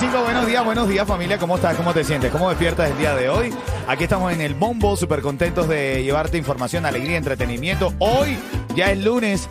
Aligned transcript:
buenos 0.00 0.46
días, 0.46 0.64
buenos 0.64 0.88
días 0.88 1.06
familia, 1.06 1.36
¿cómo 1.36 1.56
estás? 1.56 1.76
¿Cómo 1.76 1.92
te 1.92 2.02
sientes? 2.02 2.30
¿Cómo 2.30 2.48
despiertas 2.48 2.90
el 2.90 2.96
día 2.96 3.14
de 3.14 3.28
hoy? 3.28 3.52
Aquí 3.86 4.04
estamos 4.04 4.32
en 4.32 4.40
el 4.40 4.54
Bombo, 4.54 4.96
súper 4.96 5.20
contentos 5.20 5.68
de 5.68 6.02
llevarte 6.02 6.38
información, 6.38 6.86
alegría, 6.86 7.18
entretenimiento. 7.18 7.92
Hoy 7.98 8.38
ya 8.74 8.90
es 8.90 9.04
lunes, 9.04 9.48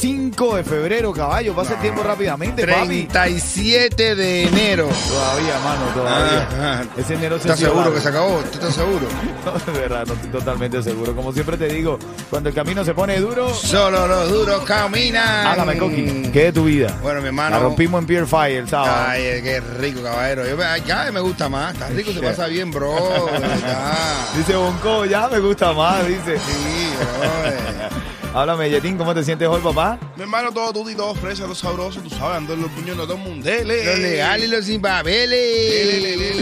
5 0.00 0.56
de 0.56 0.62
febrero, 0.64 1.12
caballo, 1.12 1.54
pasa 1.54 1.74
el 1.74 1.80
tiempo 1.80 2.02
rápidamente, 2.04 2.64
papi. 2.66 3.06
37 3.10 4.14
de 4.14 4.44
enero. 4.44 4.88
Todavía, 5.08 5.58
mano, 5.64 5.86
todavía. 5.92 6.42
Ajá. 6.42 6.84
Ese 6.96 7.14
enero 7.14 7.36
se 7.38 7.42
¿Estás 7.48 7.58
seguro 7.58 7.80
largo. 7.80 7.94
que 7.96 8.00
se 8.00 8.08
acabó? 8.08 8.38
¿Tú 8.38 8.52
estás 8.58 8.74
seguro? 8.74 9.08
No, 9.48 9.72
de 9.72 9.78
verdad, 9.80 10.04
no 10.06 10.12
estoy 10.14 10.30
totalmente 10.30 10.82
seguro. 10.82 11.16
Como 11.16 11.32
siempre 11.32 11.56
te 11.56 11.68
digo, 11.68 11.98
cuando 12.30 12.50
el 12.50 12.54
camino 12.54 12.84
se 12.84 12.92
pone 12.94 13.18
duro, 13.18 13.52
Solo 13.54 14.06
los 14.06 14.30
duros 14.30 14.62
caminan. 14.64 15.46
háblame, 15.46 15.78
Coqui, 15.78 16.30
¿qué 16.32 16.44
de 16.44 16.52
tu 16.52 16.64
vida? 16.64 16.94
Bueno, 17.02 17.20
mi 17.20 17.28
hermano. 17.28 17.56
La 17.56 17.58
rompimos 17.62 18.00
en 18.00 18.06
Pier 18.06 18.26
Fire 18.26 18.58
el 18.58 18.68
sábado. 18.68 19.06
Ay, 19.08 19.22
qué 19.42 19.60
rico, 19.80 20.02
caballero. 20.02 20.46
Yo, 20.46 20.56
ay, 20.64 20.82
cada 20.82 21.04
vez 21.04 21.12
me 21.14 21.20
gusta 21.20 21.48
más. 21.48 21.72
Está 21.74 21.88
rico, 21.88 22.12
se 22.12 22.20
pasa 22.20 22.46
bien, 22.46 22.70
bro. 22.70 22.94
Dice 24.36 24.54
Bonco, 24.54 25.06
ya 25.06 25.28
me 25.28 25.38
gusta 25.40 25.72
más, 25.72 26.06
dice. 26.06 26.38
Sí, 26.38 26.90
bro. 26.98 27.98
Háblame, 28.38 28.70
Yetín, 28.70 28.96
¿cómo 28.96 29.12
te 29.14 29.24
sientes 29.24 29.48
hoy, 29.48 29.60
papá? 29.60 29.98
Mi 30.16 30.22
hermano, 30.22 30.52
todo 30.52 30.72
tutti, 30.72 30.94
todo 30.94 31.12
fresa, 31.14 31.42
todo 31.44 31.54
sabroso, 31.56 32.00
tú 32.00 32.08
sabes, 32.10 32.36
ando 32.36 32.54
en 32.54 32.62
los 32.62 32.70
puños 32.70 32.96
de 32.96 33.02
todo 33.02 33.14
el 33.14 33.18
mundo. 33.20 33.44
Dele. 33.44 33.84
Los 33.84 33.98
legales 33.98 34.46
y 34.48 34.50
los 34.52 34.64
sin 34.64 34.80
papeles. 34.80 36.36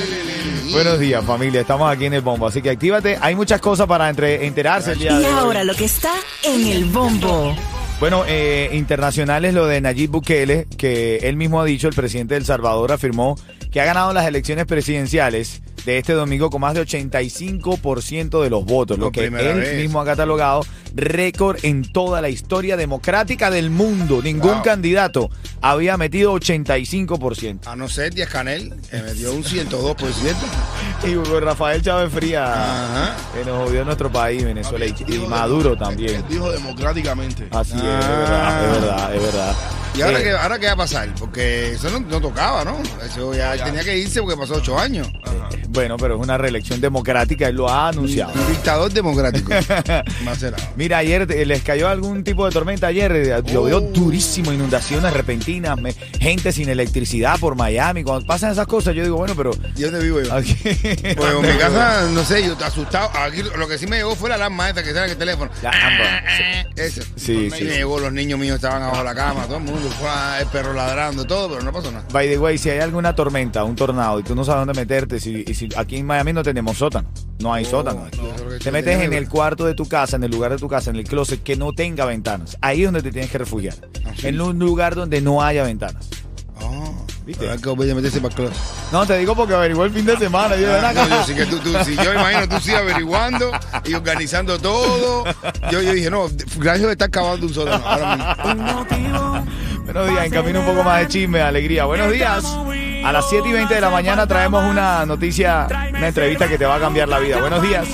Buenos 0.72 0.98
días, 0.98 1.24
familia. 1.24 1.62
Estamos 1.62 1.90
aquí 1.90 2.04
en 2.04 2.12
el 2.14 2.20
bombo, 2.20 2.46
así 2.48 2.60
que 2.60 2.68
actívate. 2.70 3.18
Hay 3.22 3.34
muchas 3.34 3.60
cosas 3.62 3.86
para 3.86 4.10
entre- 4.10 4.46
enterarse 4.46 4.92
el 4.92 4.98
día 4.98 5.12
Y 5.12 5.18
de 5.20 5.26
hoy. 5.26 5.32
ahora 5.38 5.64
lo 5.64 5.74
que 5.74 5.86
está 5.86 6.12
en 6.44 6.66
el 6.66 6.84
bombo. 6.84 7.56
Bueno, 7.98 8.24
eh, 8.28 8.68
internacional 8.74 9.46
es 9.46 9.54
lo 9.54 9.64
de 9.66 9.80
Nayib 9.80 10.10
Bukele, 10.10 10.66
que 10.76 11.16
él 11.22 11.36
mismo 11.36 11.62
ha 11.62 11.64
dicho, 11.64 11.88
el 11.88 11.94
presidente 11.94 12.34
de 12.34 12.40
El 12.40 12.44
Salvador 12.44 12.92
afirmó 12.92 13.38
que 13.76 13.82
ha 13.82 13.84
ganado 13.84 14.14
las 14.14 14.26
elecciones 14.26 14.64
presidenciales 14.64 15.60
de 15.84 15.98
este 15.98 16.14
domingo 16.14 16.48
con 16.48 16.62
más 16.62 16.72
de 16.72 16.80
85% 16.80 18.42
de 18.42 18.48
los 18.48 18.64
votos, 18.64 18.98
lo 18.98 19.12
que 19.12 19.24
él 19.26 19.30
vez. 19.32 19.76
mismo 19.76 20.00
ha 20.00 20.04
catalogado 20.06 20.64
récord 20.94 21.58
en 21.62 21.92
toda 21.92 22.22
la 22.22 22.30
historia 22.30 22.78
democrática 22.78 23.50
del 23.50 23.68
mundo. 23.68 24.22
Ningún 24.22 24.54
Wow. 24.54 24.62
candidato 24.62 25.28
había 25.60 25.98
metido 25.98 26.32
85%. 26.32 27.68
A 27.68 27.76
no 27.76 27.86
ser 27.86 28.14
Díaz 28.14 28.30
Canel, 28.30 28.72
que 28.90 28.96
me 29.02 29.12
dio 29.12 29.34
un 29.34 29.44
102%. 29.44 30.36
Y 31.06 31.14
Hugo 31.14 31.38
Rafael 31.40 31.82
Chávez 31.82 32.10
Fría, 32.10 32.46
Ajá. 32.46 33.16
que 33.34 33.44
nos 33.44 33.62
jodió 33.68 33.84
nuestro 33.84 34.10
país, 34.10 34.42
Venezuela, 34.42 34.86
y, 34.86 35.18
Maduro 35.28 35.76
también. 35.76 36.24
Dijo 36.30 36.50
democráticamente. 36.50 37.48
Así 37.50 37.74
es, 37.74 37.82
es 37.82 37.84
Ah. 37.84 38.08
verdad, 38.08 38.64
es 38.64 38.80
verdad, 38.80 39.14
es 39.16 39.22
verdad. 39.22 39.54
¿Y 39.96 40.02
ahora, 40.02 40.22
qué, 40.22 40.30
ahora 40.30 40.58
qué 40.58 40.66
va 40.66 40.72
a 40.72 40.76
pasar? 40.76 41.08
Porque 41.18 41.72
eso 41.72 41.88
no, 41.90 42.00
no 42.00 42.20
tocaba, 42.20 42.64
¿no? 42.64 42.78
Eso 43.04 43.32
ya, 43.34 43.56
tenía 43.64 43.82
que 43.82 43.96
irse 43.96 44.20
porque 44.20 44.36
pasó 44.36 44.54
ocho 44.54 44.78
años. 44.78 45.08
Bueno, 45.68 45.96
pero 45.96 46.16
es 46.16 46.20
una 46.22 46.36
reelección 46.38 46.80
democrática, 46.80 47.48
él 47.48 47.56
lo 47.56 47.68
ha 47.68 47.88
anunciado. 47.88 48.32
Un 48.34 48.46
dictador 48.50 48.92
democrático. 48.92 49.52
Mira, 50.76 50.98
ayer 50.98 51.28
les 51.46 51.62
cayó 51.62 51.88
algún 51.88 52.24
tipo 52.24 52.46
de 52.46 52.52
tormenta 52.52 52.86
ayer, 52.88 53.12
eh, 53.12 53.42
llovió 53.44 53.80
durísimo, 53.80 54.52
inundaciones 54.52 55.12
repentinas, 55.12 55.78
me- 55.80 55.92
gente 55.92 56.52
sin 56.52 56.68
electricidad 56.68 57.38
por 57.38 57.56
Miami. 57.56 58.04
Cuando 58.04 58.26
pasan 58.26 58.52
esas 58.52 58.66
cosas, 58.66 58.94
yo 58.94 59.02
digo, 59.02 59.16
bueno, 59.16 59.34
pero 59.36 59.50
¿Y 59.76 59.82
dónde 59.82 60.02
vivo 60.02 60.20
yo? 60.20 60.32
aquí- 60.32 60.54
Pues 60.62 61.32
en 61.34 61.42
mi 61.42 61.48
casa, 61.58 62.06
no 62.10 62.24
sé, 62.24 62.44
yo 62.46 62.56
asustado. 62.64 63.10
Aquí 63.18 63.42
lo 63.42 63.68
que 63.68 63.78
sí 63.78 63.86
me 63.86 63.96
llegó 63.96 64.14
fue 64.14 64.28
la 64.28 64.36
alarma 64.36 64.68
esta 64.68 64.82
que 64.82 64.90
está 64.90 65.04
en 65.04 65.10
el 65.10 65.16
teléfono. 65.16 65.50
La 65.62 65.70
Amber, 65.70 66.24
Eso. 66.76 67.02
Sí, 67.16 67.32
Y 67.46 67.50
sí. 67.50 67.64
me 67.64 67.70
llegó, 67.76 67.98
los 68.00 68.12
niños 68.12 68.38
míos 68.38 68.56
estaban 68.56 68.82
abajo 68.82 68.98
de 68.98 69.04
la 69.04 69.14
cama, 69.14 69.44
todo 69.46 69.56
el 69.58 69.64
mundo, 69.64 69.85
el 70.40 70.46
perro 70.48 70.72
ladrando, 70.72 71.24
todo, 71.24 71.48
pero 71.50 71.62
no 71.62 71.72
pasó 71.72 71.90
nada. 71.90 72.04
By 72.12 72.28
the 72.28 72.38
way, 72.38 72.58
si 72.58 72.70
hay 72.70 72.78
alguna 72.80 73.14
tormenta, 73.14 73.64
un 73.64 73.76
tornado 73.76 74.18
y 74.20 74.22
tú 74.22 74.34
no 74.34 74.44
sabes 74.44 74.66
dónde 74.66 74.80
meterte, 74.80 75.20
si, 75.20 75.44
y 75.46 75.54
si 75.54 75.68
aquí 75.76 75.96
en 75.96 76.06
Miami 76.06 76.32
no 76.32 76.42
tenemos 76.42 76.76
sótano, 76.78 77.08
no 77.40 77.52
hay 77.52 77.64
sótano. 77.64 78.06
Te 78.62 78.70
metes 78.72 79.00
en 79.00 79.12
el 79.12 79.28
cuarto 79.28 79.64
de 79.64 79.74
tu 79.74 79.86
casa, 79.88 80.16
en 80.16 80.24
el 80.24 80.30
lugar 80.30 80.52
de 80.52 80.58
tu 80.58 80.68
casa, 80.68 80.90
en 80.90 80.96
el 80.96 81.04
closet 81.04 81.42
que 81.42 81.56
no 81.56 81.72
tenga 81.72 82.04
ventanas. 82.04 82.56
Ahí 82.60 82.80
es 82.82 82.86
donde 82.86 83.02
te 83.02 83.10
tienes 83.12 83.30
que 83.30 83.38
refugiar. 83.38 83.74
En 84.22 84.40
un 84.40 84.58
lugar 84.58 84.94
donde 84.94 85.20
no 85.20 85.42
haya 85.42 85.62
ventanas. 85.64 86.08
Oh, 86.62 87.04
¿Viste? 87.26 87.50
Hay 87.50 87.58
que 87.58 87.68
voy 87.68 87.90
a 87.90 87.94
meterse 87.94 88.18
para 88.20 88.28
el 88.28 88.34
closet. 88.34 88.56
No, 88.92 89.04
te 89.04 89.18
digo 89.18 89.34
porque 89.34 89.52
averiguó 89.54 89.84
el 89.84 89.90
fin 89.92 90.06
de 90.06 90.16
semana. 90.16 90.56
yo, 90.56 90.68
ven 90.72 90.84
Ah, 90.84 90.90
acá. 90.90 91.06
no, 91.06 91.16
yo 91.16 91.24
sí 91.26 91.34
que 91.34 91.44
tú, 91.46 91.58
tú, 91.58 91.72
si 91.84 91.96
yo 91.96 92.12
imagino 92.14 92.48
tú 92.48 92.56
sí 92.60 92.72
averiguando 92.72 93.50
y 93.84 93.94
organizando 93.94 94.58
todo. 94.58 95.24
Yo, 95.70 95.82
yo 95.82 95.92
dije, 95.92 96.08
no, 96.10 96.28
gracias 96.58 96.86
de 96.86 96.92
estar 96.92 97.10
cavando 97.10 97.46
un 97.46 97.52
sótano. 97.52 97.84
Ahora 97.84 98.16
mismo. 98.86 99.46
Buenos 99.86 100.10
días, 100.10 100.26
en 100.26 100.32
camino 100.32 100.60
un 100.60 100.66
poco 100.66 100.82
más 100.82 101.00
de 101.00 101.06
chisme, 101.06 101.40
alegría. 101.40 101.84
Buenos 101.84 102.10
días. 102.10 102.44
A 103.04 103.12
las 103.12 103.28
7 103.30 103.48
y 103.48 103.52
20 103.52 103.72
de 103.72 103.80
la 103.80 103.88
mañana 103.88 104.26
traemos 104.26 104.64
una 104.64 105.06
noticia, 105.06 105.68
una 105.90 106.08
entrevista 106.08 106.48
que 106.48 106.58
te 106.58 106.66
va 106.66 106.74
a 106.74 106.80
cambiar 106.80 107.08
la 107.08 107.20
vida. 107.20 107.38
Buenos 107.40 107.62
días. 107.62 107.86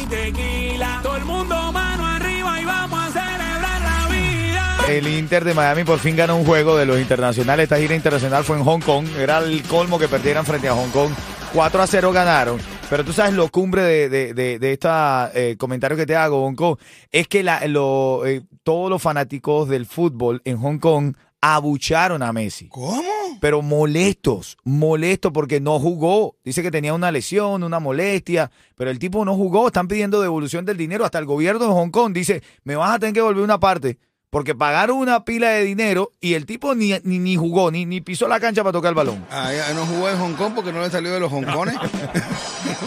El 4.89 5.07
Inter 5.07 5.45
de 5.45 5.53
Miami 5.53 5.85
por 5.85 5.99
fin 5.99 6.17
ganó 6.17 6.37
un 6.37 6.47
juego 6.47 6.79
de 6.79 6.87
los 6.87 6.99
internacionales. 6.99 7.65
Esta 7.65 7.77
gira 7.77 7.95
internacional 7.95 8.43
fue 8.43 8.57
en 8.57 8.65
Hong 8.65 8.81
Kong. 8.81 9.07
Era 9.19 9.39
el 9.39 9.63
colmo 9.65 9.99
que 9.99 10.09
perdieran 10.09 10.47
frente 10.47 10.69
a 10.69 10.75
Hong 10.75 10.91
Kong. 10.91 11.13
4 11.53 11.83
a 11.83 11.87
0 11.87 12.13
ganaron. 12.13 12.59
Pero 12.89 13.05
tú 13.05 13.13
sabes 13.13 13.35
lo 13.35 13.49
cumbre 13.51 13.83
de, 13.83 14.09
de, 14.09 14.35
de, 14.35 14.59
de 14.59 14.73
este 14.73 15.57
comentario 15.59 15.97
que 15.97 16.07
te 16.07 16.17
hago, 16.17 16.41
Bonco, 16.41 16.79
es 17.11 17.29
que 17.29 17.43
la, 17.43 17.67
lo, 17.67 18.25
eh, 18.27 18.43
todos 18.63 18.91
los 18.91 19.01
fanáticos 19.01 19.69
del 19.69 19.87
fútbol 19.87 20.41
en 20.45 20.59
Hong 20.59 20.79
Kong 20.79 21.15
abucharon 21.43 22.23
a 22.23 22.33
Messi. 22.33 22.69
¿Cómo? 22.69 23.03
pero 23.43 23.61
molestos, 23.61 24.57
molestos 24.63 25.33
porque 25.33 25.61
no 25.61 25.81
jugó. 25.81 26.37
Dice 26.45 26.63
que 26.63 26.71
tenía 26.71 26.95
una 26.95 27.11
lesión, 27.11 27.65
una 27.65 27.81
molestia, 27.81 28.53
pero 28.77 28.89
el 28.89 29.01
tipo 29.01 29.25
no 29.25 29.35
jugó. 29.35 29.67
Están 29.67 29.89
pidiendo 29.89 30.23
devolución 30.23 30.65
del 30.65 30.77
dinero. 30.77 31.05
Hasta 31.05 31.19
el 31.19 31.27
gobierno 31.27 31.59
de 31.59 31.73
Hong 31.73 31.91
Kong 31.91 32.13
dice, 32.13 32.41
me 32.63 32.77
vas 32.77 32.95
a 32.95 32.99
tener 33.01 33.15
que 33.15 33.21
volver 33.21 33.43
una 33.43 33.59
parte. 33.59 33.99
Porque 34.31 34.55
pagaron 34.55 34.97
una 34.97 35.25
pila 35.25 35.49
de 35.49 35.65
dinero 35.65 36.13
y 36.21 36.35
el 36.35 36.47
tipo 36.47 36.77
ni, 36.77 36.93
ni, 37.03 37.19
ni 37.19 37.35
jugó, 37.37 37.73
ni, 37.73 37.85
ni 37.85 38.01
pisó 38.01 38.29
la 38.29 38.39
cancha 38.39 38.63
para 38.63 38.73
tocar 38.73 38.91
el 38.91 38.95
balón. 38.95 39.27
Ah, 39.29 39.51
no 39.75 39.85
jugó 39.87 40.09
en 40.09 40.19
Hong 40.19 40.35
Kong 40.35 40.53
porque 40.55 40.73
no 40.73 40.81
le 40.81 40.89
salió 40.89 41.13
de 41.13 41.19
los 41.19 41.33
hongkones. 41.33 41.75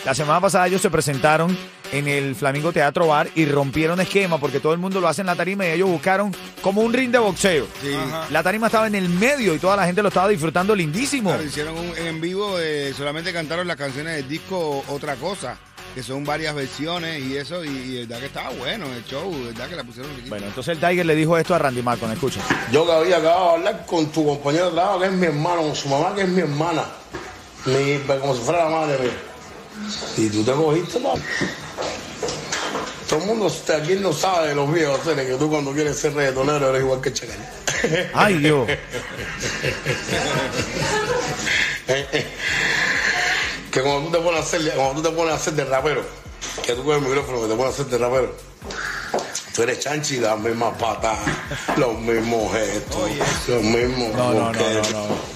La 0.06 0.14
semana 0.14 0.42
pasada 0.42 0.68
ellos 0.68 0.82
se 0.82 0.90
presentaron 0.90 1.58
en 1.94 2.08
el 2.08 2.36
Flamingo 2.36 2.74
Teatro 2.74 3.08
Bar 3.08 3.30
y 3.36 3.46
rompieron 3.46 4.02
esquema 4.02 4.38
porque 4.40 4.60
todo 4.60 4.74
el 4.74 4.80
mundo 4.80 5.00
lo 5.00 5.08
hace 5.08 5.22
en 5.22 5.28
la 5.28 5.36
tarima 5.36 5.66
y 5.66 5.70
ellos 5.70 5.88
buscaron 5.90 6.36
como 6.62 6.82
un 6.82 6.92
ring 6.92 7.12
de 7.12 7.20
boxeo. 7.20 7.68
Sí. 7.82 7.96
La 8.32 8.44
tarima 8.44 8.66
estaba 8.68 8.88
en 8.88 8.96
el 8.96 9.08
medio 9.08 9.56
y 9.56 9.60
toda 9.60 9.78
la 9.78 9.86
gente 9.86 10.02
lo 10.02 10.10
estaba 10.10 10.28
disfrutando 10.28 10.76
lindísimo. 10.76 11.30
Claro, 11.30 11.44
hicieron 11.44 11.78
un, 11.78 11.98
en 11.98 12.20
vivo, 12.20 12.60
eh, 12.60 12.94
solamente 12.98 13.32
cantaron 13.32 13.68
las 13.68 13.78
canciones 13.78 14.16
del 14.18 14.28
disco 14.28 14.84
Otra 14.90 15.16
Cosa, 15.16 15.58
que 15.94 16.02
son 16.02 16.24
varias 16.24 16.56
versiones 16.56 17.24
y 17.24 17.38
eso, 17.38 17.64
y, 17.64 17.68
y 17.68 18.06
verdad 18.06 18.20
que 18.20 18.26
estaba 18.26 18.50
bueno 18.52 18.86
el 18.88 19.06
show, 19.06 19.32
verdad 19.46 19.70
que 19.70 19.76
la 19.76 19.84
pusieron. 19.84 20.12
Bueno, 20.28 20.48
entonces 20.48 20.74
el 20.74 20.80
Tiger 20.80 21.06
le 21.06 21.16
dijo 21.16 21.38
esto 21.38 21.54
a 21.54 21.60
Randy 21.60 21.82
Malcolm, 21.82 22.12
escucha. 22.12 22.42
Yo 22.72 22.86
que 22.86 22.92
había 22.92 23.18
acabado 23.18 23.50
de 23.50 23.56
hablar 23.56 23.86
con 23.86 24.12
tu 24.12 24.26
compañero 24.26 24.68
de 24.68 24.72
trabajo, 24.72 25.00
que 25.00 25.06
es 25.06 25.12
mi 25.12 25.28
hermano, 25.28 25.62
con 25.62 25.76
su 25.76 25.90
mamá, 25.90 26.16
que 26.16 26.24
es 26.24 26.30
mi 26.30 26.42
hermana. 26.42 26.84
Mi, 27.66 27.98
pues, 28.06 28.20
como 28.20 28.36
si 28.36 28.42
fuera 28.42 28.66
la 28.66 28.72
madre 28.72 28.98
mía. 29.00 29.12
Y 30.18 30.30
tú 30.30 30.44
te 30.44 30.52
cogiste, 30.52 31.00
papi. 31.00 31.22
Todo 33.08 33.20
el 33.20 33.26
mundo 33.28 33.48
aquí 33.48 33.96
no 33.96 34.14
sabe 34.14 34.50
de 34.50 34.56
los 34.56 34.74
viejos, 34.74 35.00
que 35.02 35.36
tú 35.38 35.50
cuando 35.50 35.72
quieres 35.72 35.98
ser 35.98 36.14
reggaetonero 36.14 36.70
eres 36.70 36.82
igual 36.82 37.02
que 37.02 37.14
Chacal. 37.14 37.38
Ay, 38.14 38.40
Dios. 38.40 38.68
que 43.74 43.82
cuando 43.82 44.02
tú 44.10 44.12
te 44.12 44.20
pones 44.20 44.40
a 44.40 44.44
hacer, 44.44 44.72
cuando 44.76 45.02
tú 45.02 45.10
te 45.10 45.16
pones 45.16 45.34
a 45.34 45.36
hacer 45.36 45.54
de 45.54 45.66
rapero, 45.66 46.04
que 46.64 46.74
tú 46.74 46.84
coges 46.84 47.02
el 47.02 47.08
micrófono 47.08 47.42
que 47.42 47.48
te 47.48 47.56
pones 47.56 47.66
a 47.66 47.70
hacer 47.82 47.86
de 47.88 47.98
rapero, 47.98 48.36
tú 49.56 49.64
eres 49.64 49.80
chanchi, 49.80 50.18
las 50.18 50.40
mismas 50.40 50.78
patas, 50.78 51.18
los 51.78 51.98
mismos 52.00 52.54
gestos, 52.54 53.10
los 53.48 53.64
mismos 53.64 54.14
No, 54.16 54.32
no, 54.32 54.40
no, 54.40 54.46
boquetes. 54.48 54.92
no, 54.94 55.08
no. 55.08 55.34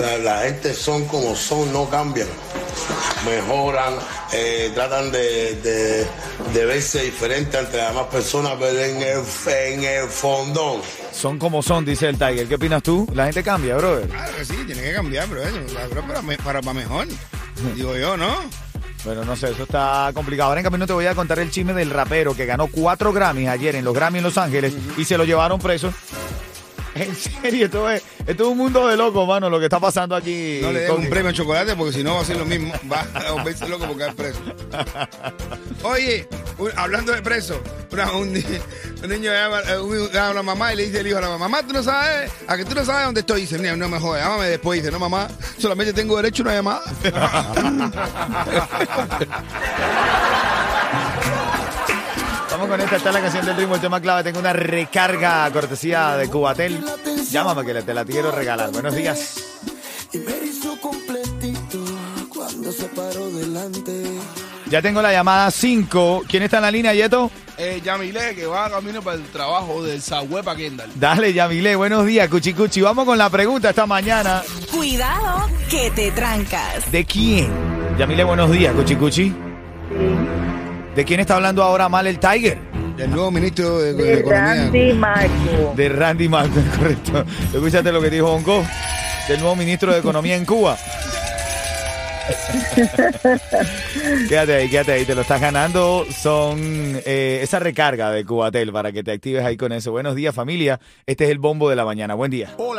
La, 0.00 0.18
la 0.18 0.42
gente 0.42 0.74
son 0.74 1.06
como 1.06 1.34
son, 1.34 1.72
no 1.72 1.88
cambian. 1.88 2.28
Mejoran, 3.26 3.94
eh, 4.32 4.70
tratan 4.74 5.10
de, 5.10 5.54
de, 5.56 6.06
de 6.54 6.64
verse 6.66 7.02
diferente 7.02 7.58
ante 7.58 7.78
las 7.78 7.88
demás 7.88 8.06
personas, 8.06 8.52
pero 8.60 8.78
en 8.80 9.02
el, 9.02 9.22
en 9.48 9.84
el 9.84 10.08
fondón. 10.08 10.80
Son 11.12 11.38
como 11.38 11.62
son, 11.62 11.84
dice 11.84 12.06
el 12.08 12.16
Tiger. 12.16 12.46
¿Qué 12.46 12.54
opinas 12.54 12.82
tú? 12.82 13.08
La 13.12 13.24
gente 13.24 13.42
cambia, 13.42 13.76
brother. 13.76 14.08
Claro 14.08 14.36
que 14.36 14.44
sí, 14.44 14.54
tiene 14.66 14.82
que 14.82 14.92
cambiar, 14.92 15.26
pero 15.28 15.42
para, 16.06 16.22
para, 16.36 16.60
para 16.62 16.72
mejor. 16.72 17.08
Digo 17.74 17.96
yo, 17.96 18.16
¿no? 18.16 18.34
Bueno, 19.04 19.24
no 19.24 19.36
sé, 19.36 19.50
eso 19.50 19.62
está 19.62 20.10
complicado. 20.12 20.48
Ahora 20.48 20.60
en 20.60 20.64
camino 20.64 20.86
te 20.86 20.92
voy 20.92 21.06
a 21.06 21.14
contar 21.14 21.38
el 21.38 21.50
chisme 21.50 21.72
del 21.72 21.90
rapero 21.90 22.34
que 22.34 22.46
ganó 22.46 22.66
cuatro 22.66 23.12
Grammys 23.12 23.48
ayer 23.48 23.76
en 23.76 23.84
los 23.84 23.94
Grammys 23.94 24.18
en 24.18 24.24
Los 24.24 24.38
Ángeles 24.38 24.74
y 24.96 25.04
se 25.04 25.16
lo 25.16 25.24
llevaron 25.24 25.58
preso. 25.60 25.92
En 26.98 27.14
serio, 27.14 27.66
esto 27.66 27.88
es, 27.90 28.02
esto 28.26 28.42
es 28.44 28.48
un 28.48 28.58
mundo 28.58 28.86
de 28.88 28.96
locos, 28.96 29.26
mano, 29.26 29.48
lo 29.48 29.58
que 29.58 29.66
está 29.66 29.78
pasando 29.78 30.16
aquí. 30.16 30.58
No 30.62 30.72
le 30.72 30.80
den 30.80 30.90
un 30.92 31.08
premio 31.08 31.28
de 31.30 31.34
chocolate 31.34 31.76
porque 31.76 31.92
si 31.92 32.02
no 32.02 32.14
va 32.14 32.22
a 32.22 32.24
ser 32.24 32.36
lo 32.36 32.44
mismo. 32.44 32.72
Va 32.90 33.06
a 33.14 33.32
volverse 33.32 33.68
loco 33.68 33.86
porque 33.86 34.06
es 34.06 34.14
preso. 34.14 34.40
Oye, 35.82 36.28
un- 36.58 36.70
hablando 36.76 37.12
de 37.12 37.22
preso, 37.22 37.62
una- 37.92 38.12
un, 38.12 38.28
un 38.28 39.08
niño 39.08 39.30
llama 39.32 39.58
a 39.58 40.34
la 40.34 40.42
mamá 40.42 40.72
y 40.72 40.76
le 40.76 40.86
dice 40.86 41.00
el 41.00 41.06
hijo 41.06 41.18
a 41.18 41.20
la 41.20 41.28
mamá, 41.28 41.48
mamá, 41.48 41.66
tú 41.66 41.72
no 41.72 41.82
sabes, 41.82 42.30
a 42.46 42.56
que 42.56 42.64
tú 42.64 42.74
no 42.74 42.84
sabes 42.84 43.04
dónde 43.06 43.20
estoy. 43.20 43.42
Dice, 43.42 43.58
"Niño, 43.58 43.76
no 43.76 43.88
me 43.88 44.00
jodas, 44.00 44.22
llámame 44.24 44.46
después. 44.48 44.80
Dice, 44.82 44.90
no, 44.90 44.98
mamá, 44.98 45.28
solamente 45.58 45.92
tengo 45.92 46.16
derecho 46.16 46.42
a 46.42 46.46
una 46.46 46.54
llamada. 46.54 46.82
Vamos 52.68 52.84
con 52.84 52.84
esta, 52.84 52.96
esta 52.96 53.08
es 53.08 53.14
la 53.14 53.20
canción 53.22 53.46
del 53.46 53.56
ritmo, 53.56 53.74
el 53.76 53.80
tema 53.80 53.98
clave. 53.98 54.22
Tengo 54.22 54.40
una 54.40 54.52
recarga 54.52 55.50
cortesía 55.50 56.16
de 56.18 56.28
Cubatel. 56.28 56.84
Llámame 57.30 57.64
que 57.64 57.80
te 57.80 57.94
la 57.94 58.04
quiero 58.04 58.30
regalar. 58.30 58.70
Buenos 58.72 58.94
días. 58.94 59.36
y 60.12 60.18
me 60.18 60.32
hizo 60.46 60.78
completito 60.78 61.78
cuando 62.28 62.70
se 62.70 62.84
paró 62.88 63.30
delante. 63.30 64.04
Ya 64.66 64.82
tengo 64.82 65.00
la 65.00 65.12
llamada 65.12 65.50
5. 65.50 66.24
¿Quién 66.28 66.42
está 66.42 66.58
en 66.58 66.62
la 66.62 66.70
línea, 66.70 66.92
Yeto? 66.92 67.30
Eh, 67.56 67.80
Yamile, 67.82 68.34
que 68.34 68.44
va 68.44 68.68
camino 68.68 69.00
para 69.00 69.16
el 69.16 69.24
trabajo 69.28 69.82
del 69.82 70.02
para 70.44 70.54
Kendall. 70.54 70.90
Dale, 70.94 71.32
Yamile, 71.32 71.74
buenos 71.74 72.04
días, 72.04 72.28
Cuchi 72.28 72.52
Cuchi. 72.52 72.82
Vamos 72.82 73.06
con 73.06 73.16
la 73.16 73.30
pregunta 73.30 73.70
esta 73.70 73.86
mañana. 73.86 74.42
Cuidado 74.70 75.48
que 75.70 75.90
te 75.92 76.10
trancas. 76.10 76.92
¿De 76.92 77.06
quién? 77.06 77.50
Yamile, 77.98 78.24
buenos 78.24 78.50
días, 78.50 78.74
Cuchi 78.74 78.94
Cuchi. 78.96 79.34
¿De 80.98 81.04
quién 81.04 81.20
está 81.20 81.36
hablando 81.36 81.62
ahora 81.62 81.88
mal 81.88 82.08
el 82.08 82.18
Tiger? 82.18 82.58
El 82.98 83.12
nuevo 83.12 83.30
ministro 83.30 83.78
de, 83.78 83.94
de 83.94 84.14
Economía. 84.14 84.68
De 85.76 85.88
Randy 85.90 86.28
Martin, 86.28 86.64
correcto. 86.76 87.24
¿Escuchaste 87.54 87.92
lo 87.92 88.02
que 88.02 88.10
dijo 88.10 88.26
Bonco? 88.26 88.64
Del 89.28 89.38
nuevo 89.38 89.54
ministro 89.54 89.92
de 89.92 90.00
Economía 90.00 90.34
en 90.34 90.44
Cuba. 90.44 90.76
quédate 94.28 94.54
ahí, 94.56 94.68
quédate 94.68 94.90
ahí. 94.90 95.04
Te 95.04 95.14
lo 95.14 95.20
estás 95.20 95.40
ganando. 95.40 96.04
Son 96.10 96.58
eh, 96.60 97.38
esa 97.42 97.60
recarga 97.60 98.10
de 98.10 98.24
Cubatel 98.24 98.72
para 98.72 98.90
que 98.90 99.04
te 99.04 99.12
actives 99.12 99.44
ahí 99.44 99.56
con 99.56 99.70
eso. 99.70 99.92
Buenos 99.92 100.16
días, 100.16 100.34
familia. 100.34 100.80
Este 101.06 101.26
es 101.26 101.30
el 101.30 101.38
bombo 101.38 101.70
de 101.70 101.76
la 101.76 101.84
mañana. 101.84 102.14
Buen 102.14 102.32
día. 102.32 102.50